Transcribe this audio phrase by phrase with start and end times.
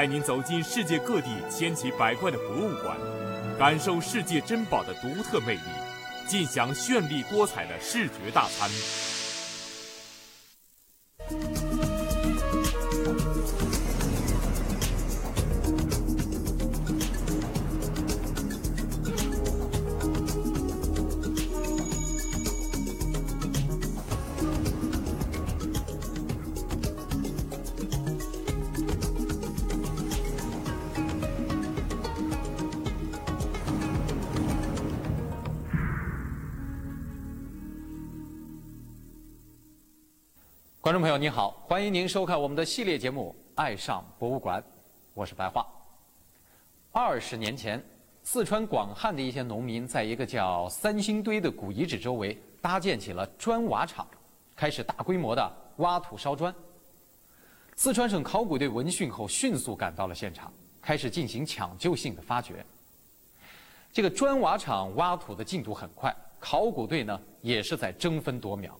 [0.00, 2.96] 带您走进世界各地千奇百怪的博物馆，
[3.58, 5.60] 感受世界珍宝的独特魅力，
[6.26, 9.19] 尽享绚丽多彩的视觉大餐。
[40.90, 44.60] 观众朋友您好，欢迎您收看我们的系列节目《爱上博物馆》，
[45.14, 45.64] 我是白桦。
[46.90, 47.80] 二十年前，
[48.24, 54.04] 四川广汉的一些农民在一个叫三星堆的古遗址周围搭建起了砖瓦厂，
[54.56, 56.52] 开始大规模的挖土烧砖。
[57.76, 62.66] 四川省考古队闻讯后迅速赶到了现场，开始进行抢救性的发掘。
[63.92, 68.76] 这个砖瓦厂挖土的进度很快，考古队呢也是在争分夺秒。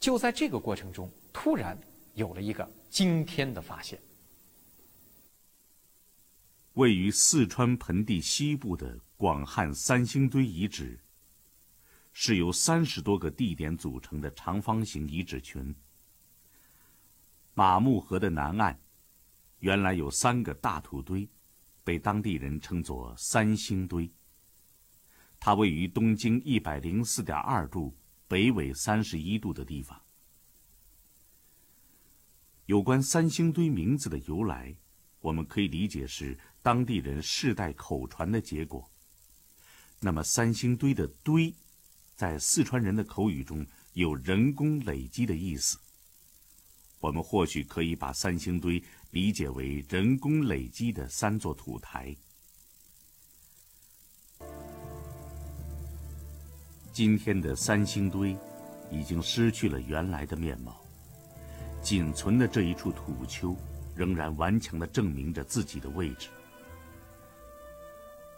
[0.00, 1.78] 就在这个过程中，突然
[2.14, 4.00] 有了一个惊天的发现。
[6.72, 10.98] 位于四川盆地西部的广汉三星堆遗址，
[12.12, 15.74] 是由三十多个地点组成的长方形遗址群。
[17.52, 18.80] 马木河的南岸，
[19.58, 21.28] 原来有三个大土堆，
[21.84, 24.10] 被当地人称作三星堆。
[25.38, 27.94] 它位于东经一百零四点二度。
[28.30, 30.00] 北纬三十一度的地方。
[32.66, 34.72] 有关三星堆名字的由来，
[35.18, 38.88] 我们可以理解是当地人世代口传的结果。
[39.98, 41.52] 那么，三星堆的“堆”
[42.14, 45.76] 在四川人的口语中有人工累积的意思。
[47.00, 48.80] 我们或许可以把三星堆
[49.10, 52.16] 理解为人工累积的三座土台。
[57.00, 58.36] 今天的三星堆
[58.90, 60.78] 已经失去了原来的面貌，
[61.80, 63.56] 仅存的这一处土丘
[63.96, 66.28] 仍然顽强地证明着自己的位置。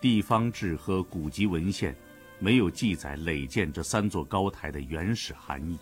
[0.00, 1.92] 地方志和古籍文献
[2.38, 5.76] 没有记载垒建这三座高台的原始含义，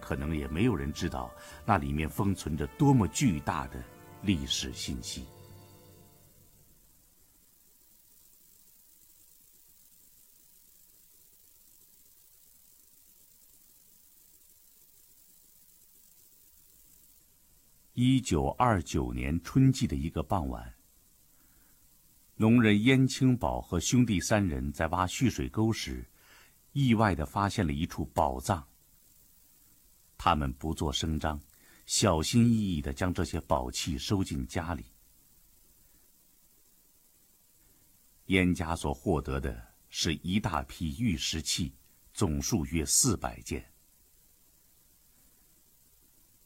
[0.00, 1.30] 可能也没有人知道
[1.64, 3.80] 那里面封存着多么巨大的
[4.22, 5.26] 历史信息。
[18.04, 20.74] 一九二九年春季的一个傍晚，
[22.34, 26.04] 农人燕青宝和兄弟三人在挖蓄水沟时，
[26.72, 28.66] 意外的发现了一处宝藏。
[30.18, 31.40] 他们不做声张，
[31.86, 34.84] 小心翼翼的将这些宝器收进家里。
[38.26, 41.72] 燕家所获得的是一大批玉石器，
[42.12, 43.64] 总数约四百件。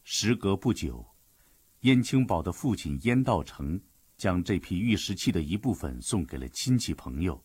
[0.05, 1.16] 时隔不久。
[1.81, 3.81] 燕青宝的父亲燕道成
[4.16, 7.41] 将这批玉石器的一部分送给了亲戚朋友，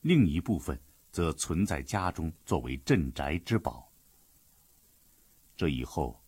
[0.00, 0.78] 另一部分
[1.10, 3.90] 则存在家中作为镇宅之宝。
[5.56, 6.20] 这以后，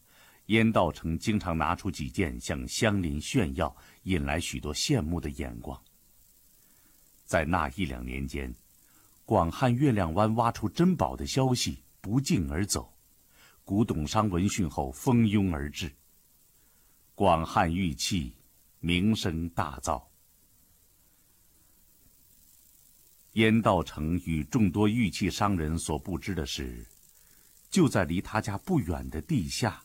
[0.46, 5.78] 燕道成经常拿出几件向乡邻炫耀，引来许多羡慕的眼光。
[7.26, 8.54] 在那一两年间，
[9.26, 12.90] 广汉月亮湾挖出珍宝的消息不胫而走，
[13.64, 15.92] 古董商闻讯后蜂拥而至。
[17.18, 18.32] 广汉玉器
[18.78, 20.00] 名声大噪。
[23.32, 26.86] 燕道成与众多玉器商人所不知的是，
[27.68, 29.82] 就在离他家不远的地下，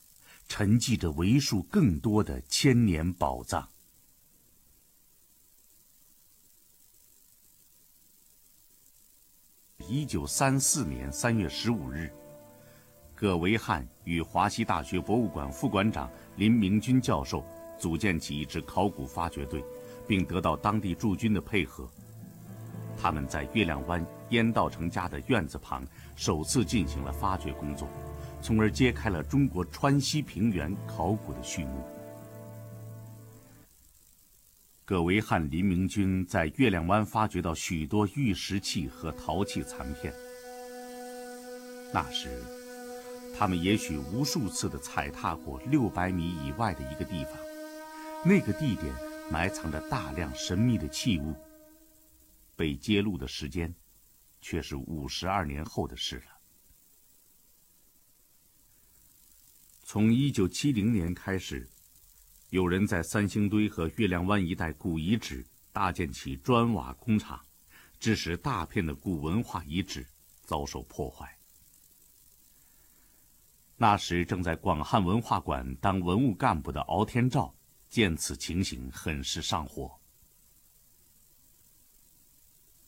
[0.47, 3.67] 沉寂着为数更多的千年宝藏。
[9.87, 12.13] 一九三四年三月十五日，
[13.23, 16.11] 葛维汉与华西大学博物馆副馆长。
[16.35, 17.41] 林明军教授
[17.79, 19.63] 组建起一支考古发掘队，
[20.05, 21.89] 并得到当地驻军的配合。
[22.97, 25.87] 他们在月亮湾燕道成家的院子旁
[26.17, 27.87] 首次进行了发掘工作，
[28.41, 31.81] 从而揭开了中国川西平原考古的序幕。
[34.83, 40.13] 葛维汉、林明军在月亮湾发掘到许多玉石器和陶器残片。
[41.93, 42.29] 那时。
[43.35, 47.33] 他们也许无数次地踩踏过六百米以外的一个地方，
[48.23, 48.93] 那个地点
[49.31, 51.35] 埋藏着大量神秘的器物。
[52.55, 53.73] 被揭露的时间，
[54.39, 56.25] 却是五十二年后的事了。
[59.83, 61.67] 从一九七零年开始，
[62.51, 67.43] 有人在三星堆和月亮湾一带古遗址搭建起砖瓦工厂，
[67.99, 70.05] 致使大片的古文化遗址
[70.43, 71.35] 遭受破坏。
[73.75, 77.53] 那时正在广汉文化馆当文物干部的敖天照，
[77.89, 79.91] 见此情形，很是上火。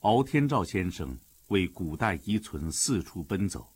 [0.02, 1.18] 敖天照先生
[1.48, 3.74] 为古代遗存四处奔走。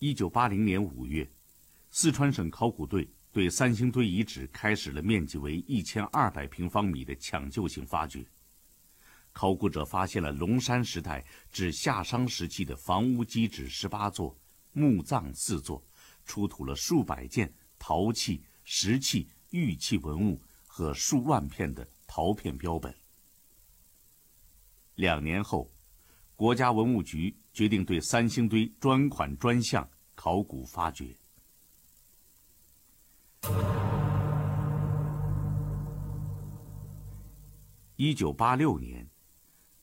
[0.00, 1.30] 一九八零年五月，
[1.90, 8.26] 四川省考古队对三星堆遗址开始了面积为一千二百平方米的抢救性发掘。
[9.32, 14.36] 考古者发现了龙山时代至夏商时期的房屋基址十八座。
[14.74, 15.82] 墓葬四座，
[16.26, 22.94] 出土了数百件陶器、石器、玉器文物和数万片的陶片标本。
[24.96, 25.70] 两年后，
[26.36, 31.16] 国家文物局决定对三星堆专款专项考古发掘。
[37.96, 39.08] 一九八六年，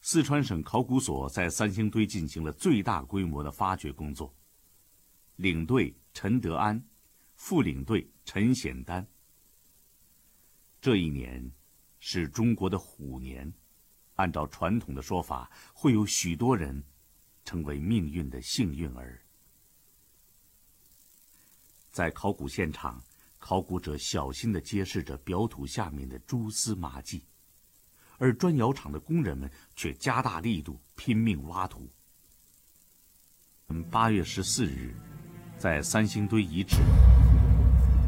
[0.02, 4.34] 四川省考古所在三星堆进行了最大规模的发掘工作。
[5.42, 6.80] 领队陈德安，
[7.34, 9.08] 副领队陈显丹。
[10.80, 11.52] 这一年
[12.00, 13.52] 是中国的虎年，
[14.18, 16.84] 按照传统的说法，会有许多人
[17.44, 19.20] 成为命运的幸运儿。
[21.90, 23.04] 在考古现场，
[23.40, 27.26] 考古者小心地揭示着表土下面的蛛丝马迹，
[28.20, 31.90] 而砖窑厂的工人们却加大力度，拼命挖土。
[33.90, 34.94] 八月十四日。
[35.62, 36.78] 在三星堆遗址，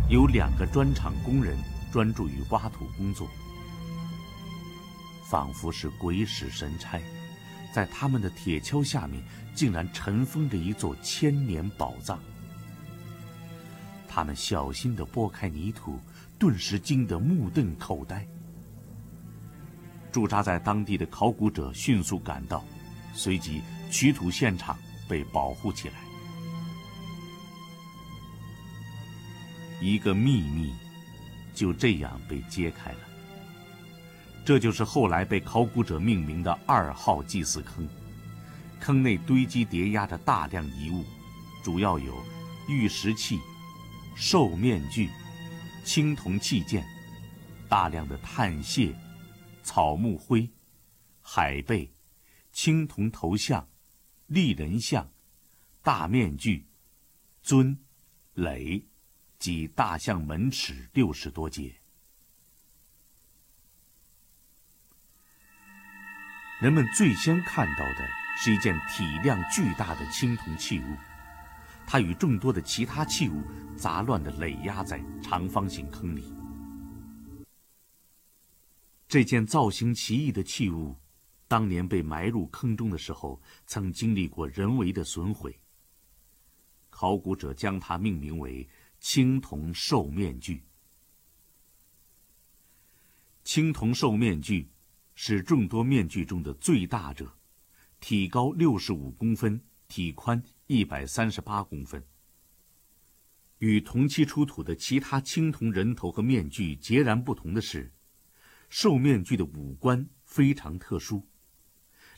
[0.09, 1.55] 有两个砖厂工人
[1.91, 3.27] 专注于挖土工作，
[5.29, 6.99] 仿佛是鬼使神差，
[7.71, 9.23] 在他们的铁锹下面
[9.53, 12.19] 竟然尘封着一座千年宝藏。
[14.07, 15.99] 他们小心地拨开泥土，
[16.39, 18.25] 顿时惊得目瞪口呆。
[20.11, 22.65] 驻扎在当地的考古者迅速赶到，
[23.13, 23.61] 随即
[23.91, 24.75] 取土现场
[25.07, 26.02] 被保护起来。
[29.83, 30.73] 一个秘密
[31.53, 32.99] 就这样被揭开了。
[34.45, 37.85] 这就是后来被考古者命名的二号祭祀坑。
[38.79, 41.03] 坑内堆积叠压着大量遗物，
[41.63, 42.15] 主要有
[42.69, 43.39] 玉石器、
[44.15, 45.09] 兽面具、
[45.83, 46.85] 青铜器件、
[47.67, 48.95] 大量的碳屑、
[49.63, 50.49] 草木灰、
[51.21, 51.93] 海贝、
[52.51, 53.67] 青铜头像、
[54.27, 55.09] 立人像、
[55.81, 56.67] 大面具、
[57.41, 57.77] 尊、
[58.33, 58.85] 垒。
[59.43, 61.75] 即大象门齿六十多节。
[66.61, 68.07] 人们最先看到的
[68.37, 70.85] 是一件体量巨大的青铜器物，
[71.85, 73.43] 它与众多的其他器物
[73.75, 76.33] 杂乱地垒压在长方形坑里。
[79.09, 80.95] 这件造型奇异的器物，
[81.49, 85.59] 当年被埋入坑中的时候，曾经历过人为的损毁。
[86.89, 88.65] 考古者将它命名为。
[89.05, 90.63] 青铜兽面具。
[93.43, 94.69] 青铜兽面具
[95.13, 97.37] 是众多面具中的最大者，
[97.99, 102.01] 体高六十五公分，体宽一百三十八公分。
[103.57, 107.91] 与同期出土的其他青铜人头和面具截然不同的是，
[108.69, 111.27] 兽面具的五官非常特殊，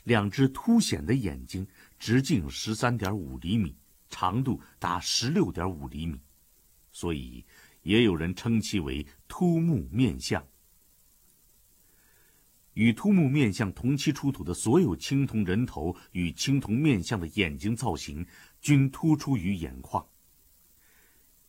[0.04, 1.66] 两只凸显的眼睛
[1.98, 3.76] 直径十三点五厘米，
[4.08, 6.20] 长度达十六点五厘米。
[6.96, 7.44] 所以，
[7.82, 10.42] 也有人称其为突木面相。
[12.72, 18.26] 与突木面相同期出土的所有青铜人头与青铜面相的眼睛造型，
[18.62, 20.08] 均突出于眼眶。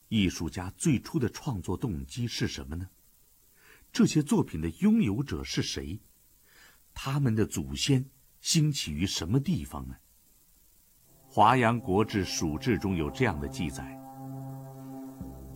[0.10, 2.90] 艺术家最初的创作动机是什么呢？
[3.94, 5.98] 这些作品的拥有者是谁？
[6.94, 8.10] 他们的祖先
[8.42, 9.96] 兴起于什么地方呢？
[11.34, 13.97] 《华阳国志·蜀志》中有这样的记载。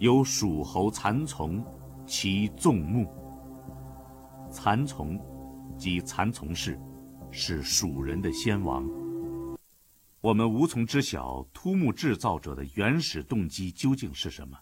[0.01, 1.63] 有蜀侯蚕丛，
[2.07, 3.07] 其纵目。
[4.51, 5.15] 蚕丛，
[5.77, 6.75] 即蚕丛氏，
[7.29, 8.89] 是蜀人的先王。
[10.19, 14.57] 我们无从知晓秃木制造者的原始动机究竟是什么。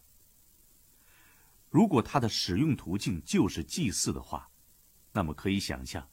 [1.69, 4.50] 如果它的使用途径就是祭祀的话，
[5.13, 6.05] 那么可以想象，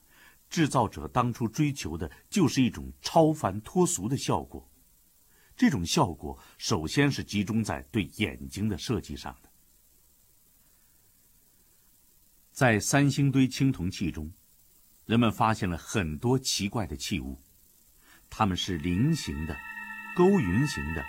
[0.48, 4.70] 制造者当初追求的就是一种超凡脱俗的效果。
[5.56, 9.50] 这种效果首先是集中在对眼睛的设计上的。
[12.52, 14.30] 在三星堆青铜器中，
[15.06, 17.40] 人们发现了很多奇怪的器物，
[18.28, 19.56] 它们是菱形的、
[20.14, 21.04] 勾云形的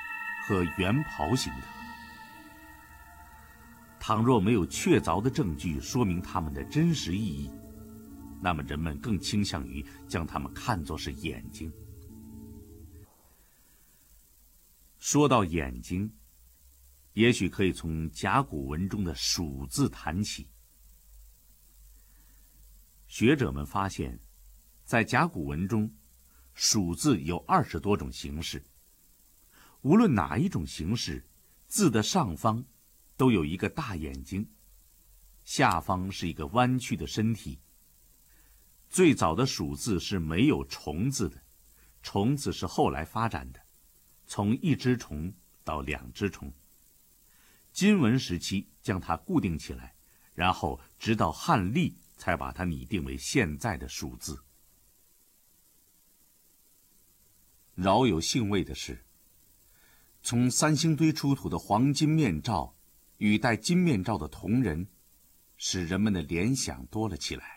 [0.46, 1.68] 和圆袍形的。
[4.00, 7.52] 倘若没有确凿的证据说明它们的真实意义，
[8.42, 11.70] 那么人们更倾向于将它们看作是眼睛。
[14.98, 16.12] 说到眼睛，
[17.14, 20.48] 也许可以从甲骨文中的“鼠”字谈起。
[23.08, 24.20] 学者们发现，
[24.84, 25.92] 在甲骨文中
[26.54, 28.64] ，“鼠”字有二十多种形式。
[29.82, 31.26] 无论哪一种形式，
[31.68, 32.66] 字的上方
[33.16, 34.50] 都有一个大眼睛，
[35.46, 37.60] 下方是一个弯曲的身体。
[38.90, 41.44] 最早的“鼠”字是没有虫字的，
[42.02, 43.67] 虫字是后来发展的。
[44.28, 46.54] 从一只虫到两只虫。
[47.72, 49.96] 金文时期将它固定起来，
[50.36, 54.44] 然后直到汉历才把它拟定为现在的数字。
[57.74, 59.06] 饶有兴味的是，
[60.24, 62.76] 从三星堆出土的黄金面罩
[63.18, 64.88] 与戴金面罩的铜人，
[65.58, 67.57] 使人们的联想多了起来。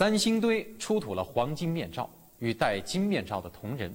[0.00, 3.94] 三星堆出土了黄金面罩与戴金面罩的铜人。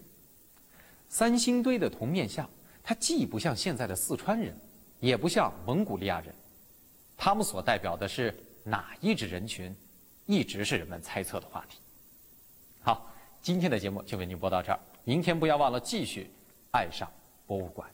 [1.09, 2.47] 三星堆的铜面像，
[2.83, 4.55] 它既不像现在的四川人，
[4.99, 6.31] 也不像蒙古利亚人，
[7.17, 8.31] 他们所代表的是
[8.63, 9.75] 哪一支人群，
[10.27, 11.79] 一直是人们猜测的话题。
[12.81, 16.29] 好，今天的节目就为您播到这儿，明天不要忘了继续
[16.69, 17.11] 爱上
[17.47, 17.89] 博物馆。